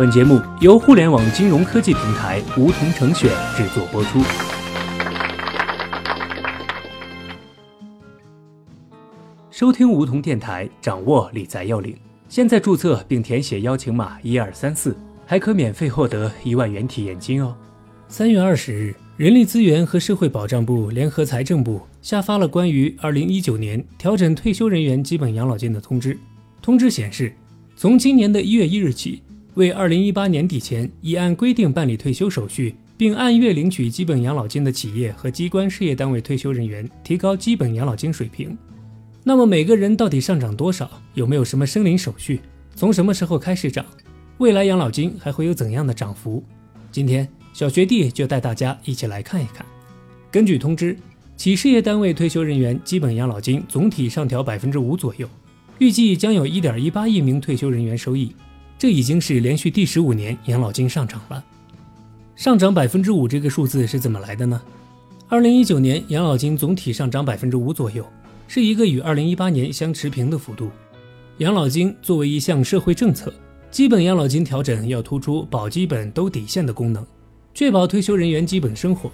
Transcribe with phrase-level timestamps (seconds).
[0.00, 4.18] 本节目由互联网金融科技平台梧桐城选制作播出。
[9.50, 11.94] 收听梧桐电台，掌握理财要领。
[12.30, 14.96] 现在注册并填写邀请码一二三四，
[15.26, 17.54] 还可免费获得一万元体验金哦。
[18.08, 26.16] 三月二十日，人力资源和社会保障部联合财政部下发了关于二零一九年调整退休人员基本养老金的通知。
[26.62, 27.34] 通知显示，
[27.76, 29.22] 从今年的一月一日起，
[29.54, 38.56] 为二零一八年底前已按规定办理退休手续并按月领取基本养老金的企业和机关事业单位退休人员提高基本养老金水平。
[39.24, 40.90] 那么每个人到底上涨多少？
[41.14, 42.40] 有没有什么申领手续？
[42.74, 43.84] 从什么时候开始涨？
[44.38, 46.42] 未来养老金还会有怎样的涨幅？
[46.90, 47.28] 今天。
[47.52, 49.66] 小学弟就带大家一起来看一看。
[50.30, 50.96] 根据通知，
[51.36, 55.28] 企事业单位退休人员基本养老金总体上调百分之五左右，
[55.78, 58.32] 预计将有一点一八亿名退休人员受益。
[58.80, 61.44] 这已经是连续第十五年养老金上涨了。
[62.34, 64.58] 上涨百分之五这个数字是怎么来的呢？
[65.28, 68.02] 二零一九年养老金总体上涨百分之五左右，
[68.48, 70.70] 是一个与二零一八年相持平的幅度。
[71.40, 73.30] 养老金作为一项社会政策，
[73.70, 77.06] 基本养老金调整要突出保基本、兜底线的功能。
[77.52, 79.12] 确保退休人员基本生活，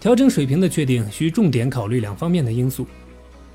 [0.00, 2.86] 调整水平的确定需重点考虑两方面的因素：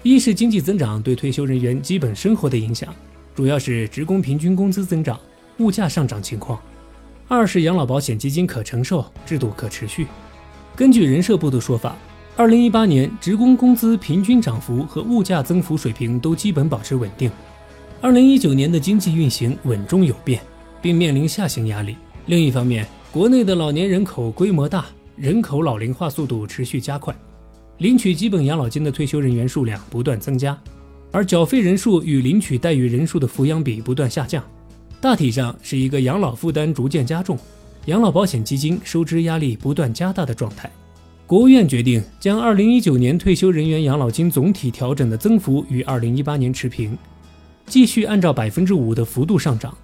[0.04, 2.94] 一是经济增长对退休人员基本生活的影响，
[3.34, 5.20] 主要是职工平均工资增长、
[5.60, 6.60] 物价上涨情况；
[7.28, 10.08] 二是养老保险基金可承受、制度可持续。
[10.76, 11.96] 根据人社部的说法，
[12.36, 17.32] 二零一八年职工工资平均涨幅和物价增幅水平都基本保持稳定。
[18.00, 20.40] 二零一九年的经济运行稳中有变，
[20.82, 21.96] 并面临下行压力。
[22.28, 24.86] 另一方面，国内的老年人口规模大，
[25.16, 27.16] 人口老龄化速度持续加快，
[27.80, 30.56] 领取基本养老金的退休人员数量不断增加，
[31.12, 34.44] 而缴费人数与领取待遇人数的抚养比不断下降，
[35.00, 37.38] 大体上是一个养老负担逐渐加重，
[37.86, 40.70] 养老保险基金收支压力不断加大的状态。
[41.26, 46.98] 国务院决定将2019年退休人员养老金总体调整的增幅与2018年持平，
[47.66, 49.76] 继续按照百分之五的幅度上涨。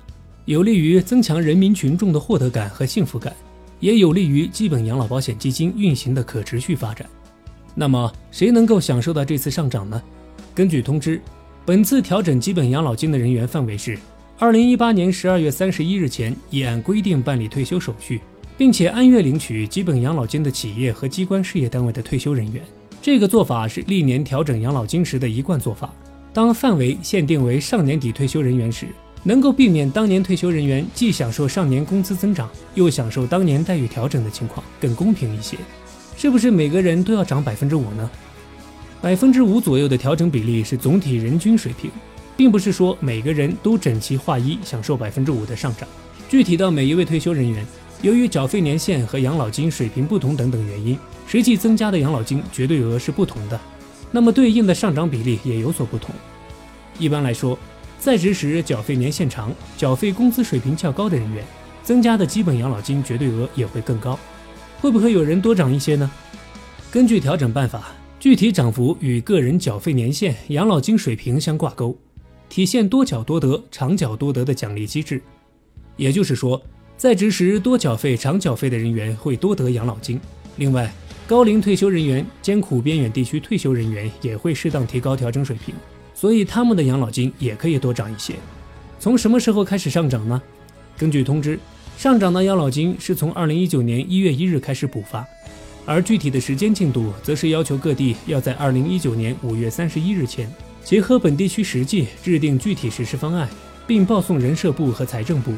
[0.45, 3.33] 有利于增强人民群众的获得感和幸福感，
[3.79, 7.07] 也有利于基本养老保险基金运行的可持续发展。
[7.75, 10.01] 那么，谁能够享受到这次上涨呢？
[10.55, 11.21] 根据通知，
[11.65, 13.97] 本次调整基本养老金的人员范围是：
[14.39, 18.19] 二零一八年十二月三十一日前已按规定办理退休手续，
[18.57, 22.61] 并且按月领取基本养老金的企业和机关事业单位的退休人员。
[22.99, 25.93] 这个做法是历年调整养老金时的一贯做法。
[26.33, 28.87] 当范围限定为上年底退休人员时，
[29.23, 35.57] 能够避免当年退休人员既享受上年工资增长，又享受当年待遇调整的情况，更公平一些。
[36.17, 38.09] 是不是每个人都要涨百分之五呢？
[38.99, 41.91] 百分之五左右的调整比例是总体人均水平，
[42.35, 45.87] 并不是说每个人都整齐划一享受百分之五的上涨。
[46.29, 47.65] 具体到每一位退休人员，
[48.01, 53.59] 由于缴费年限和养老金水平不同等等原因，实际增加的养老金绝对额是不同的，
[54.11, 56.13] 那么对应的上涨比例也有所不同。
[56.99, 57.57] 一般来说。
[57.99, 61.41] 在职时缴费年限长、缴费工资水平较高的人员，
[61.85, 64.19] 增加的基本养老金绝对额也会更高。
[64.81, 66.11] 会不会有人多涨一些呢？
[66.91, 71.97] 根据调整办法，具体涨幅与个人缴费年限、养老金水平相挂钩，
[72.53, 75.19] 体现多缴多得、长缴多得的奖励机制。
[75.97, 76.61] 也就是说，
[76.95, 80.21] 在职时多缴费、长缴费的人员会多得养老金。
[80.57, 80.93] 另外，
[81.25, 85.73] 高龄退休人员、艰苦边远地区退休人员也会适当提高调整水平。
[86.13, 88.35] 所以他们的养老金也可以多涨一些。
[88.99, 90.39] 从什么时候开始上涨呢？
[90.95, 91.57] 根据通知，
[91.97, 95.25] 上涨的养老金是从二零一九年一月一日开始补发，
[95.87, 100.47] 而具体的时间进度则是要求各地要在二零一九年五月三十一日前，
[100.83, 103.49] 结合本地区实际制定具体实施方案，
[103.87, 105.53] 并报送人社部和财政部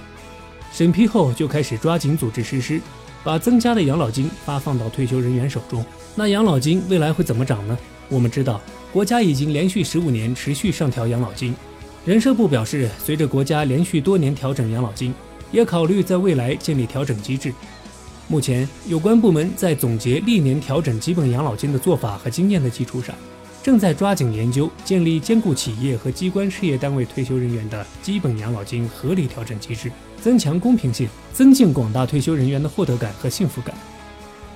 [0.71, 2.79] 审批后，就开始抓紧组织实施，
[3.23, 5.83] 把增加的养老金发放到退休人员手中。
[6.15, 7.77] 那养老金未来会怎么涨呢？
[8.09, 8.61] 我们知道。
[8.93, 11.53] 国家已经连续十五年持续上调养老金，
[12.05, 15.13] 人社部表示，随着国家连续多年调整养老金，
[15.51, 17.53] 也考虑在未来建立调整机制。
[18.29, 23.13] 目前，有关部门在总结历年调整基本养老金的做法和经验的基础上，
[23.65, 29.91] 正在抓紧研究建立兼顾企业和机关事业单位退休人员的基本养老金合理调整机制，
[30.21, 33.75] 增强公平性，增进广大退休人员的获得感和幸福感。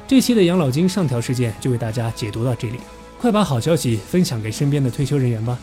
[0.08, 2.78] 这期的养老金上调事件就为大家解读到这里。
[3.18, 5.58] 快把好消息分享给身边的退休人员吧。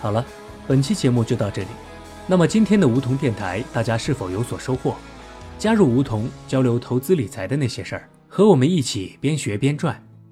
[0.00, 0.24] 好了，
[0.68, 1.68] 本期节目就到这里。
[2.28, 4.94] 那么今天的梧桐电台，大家是否有所收获？
[5.58, 10.00] 加入梧桐，交流投资理财的那些事儿，和我们一起边学边赚。